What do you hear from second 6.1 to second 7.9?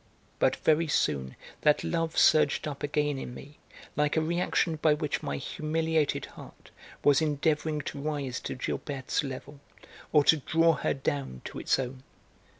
heart was endeavouring